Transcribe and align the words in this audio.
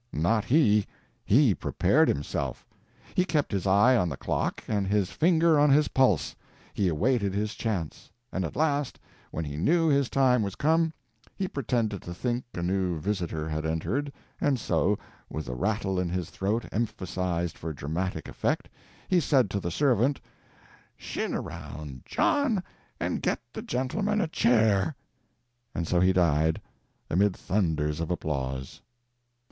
Not 0.11 0.45
he. 0.45 0.87
He 1.23 1.53
prepared 1.53 2.07
himself. 2.07 2.65
He 3.13 3.23
kept 3.23 3.51
his 3.51 3.67
eye 3.67 3.95
on 3.95 4.09
the 4.09 4.17
clock 4.17 4.63
and 4.67 4.87
his 4.87 5.11
finger 5.11 5.59
on 5.59 5.69
his 5.69 5.89
pulse. 5.89 6.35
He 6.73 6.87
awaited 6.87 7.35
his 7.35 7.53
chance. 7.53 8.09
And 8.31 8.43
at 8.43 8.55
last, 8.55 8.97
when 9.29 9.45
he 9.45 9.57
knew 9.57 9.89
his 9.89 10.09
time 10.09 10.41
was 10.41 10.55
come, 10.55 10.91
he 11.35 11.47
pretended 11.47 12.01
to 12.01 12.15
think 12.15 12.45
a 12.55 12.63
new 12.63 12.97
visitor 12.99 13.47
had 13.47 13.63
entered, 13.63 14.11
and 14.39 14.59
so, 14.59 14.97
with 15.29 15.45
the 15.45 15.53
rattle 15.53 15.99
in 15.99 16.09
his 16.09 16.31
throat 16.31 16.65
emphasised 16.71 17.55
for 17.55 17.71
dramatic 17.71 18.27
effect, 18.27 18.69
he 19.07 19.19
said 19.19 19.51
to 19.51 19.59
the 19.59 19.69
servant, 19.69 20.19
"Shin 20.97 21.35
around, 21.35 22.01
John, 22.07 22.63
and 22.99 23.21
get 23.21 23.39
the 23.53 23.61
gentleman 23.61 24.19
a 24.19 24.27
chair." 24.27 24.95
And 25.75 25.87
so 25.87 25.99
he 25.99 26.11
died, 26.11 26.59
amid 27.07 27.35
thunders 27.37 27.99
of 27.99 28.09
applause. 28.09 28.81